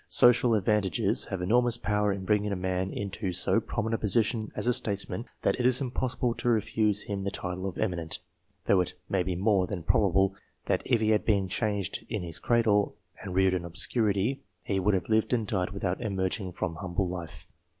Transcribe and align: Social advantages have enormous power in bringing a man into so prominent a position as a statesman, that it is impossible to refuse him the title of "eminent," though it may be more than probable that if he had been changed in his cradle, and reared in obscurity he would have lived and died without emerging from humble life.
Social 0.07 0.55
advantages 0.55 1.25
have 1.25 1.43
enormous 1.43 1.77
power 1.77 2.11
in 2.11 2.25
bringing 2.25 2.51
a 2.51 2.55
man 2.55 2.89
into 2.91 3.31
so 3.31 3.59
prominent 3.59 3.93
a 3.93 4.01
position 4.01 4.47
as 4.55 4.65
a 4.65 4.73
statesman, 4.73 5.25
that 5.43 5.59
it 5.59 5.65
is 5.67 5.79
impossible 5.79 6.33
to 6.33 6.49
refuse 6.49 7.03
him 7.03 7.23
the 7.23 7.29
title 7.29 7.67
of 7.67 7.77
"eminent," 7.77 8.17
though 8.65 8.81
it 8.81 8.95
may 9.09 9.21
be 9.21 9.35
more 9.35 9.67
than 9.67 9.83
probable 9.83 10.33
that 10.65 10.81
if 10.87 11.01
he 11.01 11.11
had 11.11 11.23
been 11.23 11.47
changed 11.47 12.03
in 12.09 12.23
his 12.23 12.39
cradle, 12.39 12.95
and 13.21 13.35
reared 13.35 13.53
in 13.53 13.63
obscurity 13.63 14.41
he 14.63 14.79
would 14.79 14.95
have 14.95 15.07
lived 15.07 15.33
and 15.33 15.45
died 15.45 15.69
without 15.69 16.01
emerging 16.01 16.51
from 16.51 16.77
humble 16.77 17.07
life. 17.07 17.45